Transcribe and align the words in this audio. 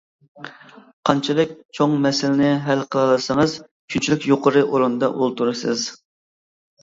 قانچىلىك 1.09 1.51
چوڭ 1.79 1.91
مەسىلىنى 2.05 2.47
ھەل 2.69 2.81
قىلالىسىڭىز، 2.95 3.53
شۇنچىلىك 3.95 4.25
يۇقىرى 4.33 4.63
ئورۇندا 4.71 5.11
ئولتۇرىسىز! 5.19 5.85